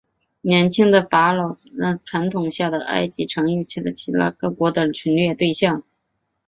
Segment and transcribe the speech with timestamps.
[0.41, 5.83] 年轻的法老托勒密五世统治下的埃及成为其他希腊化各国的侵略对象。